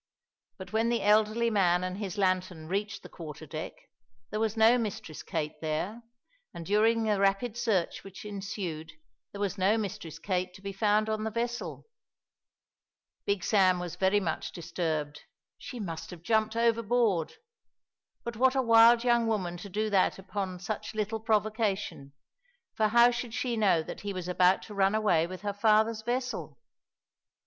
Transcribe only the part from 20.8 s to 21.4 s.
little